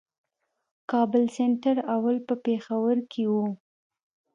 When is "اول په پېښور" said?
1.95-2.95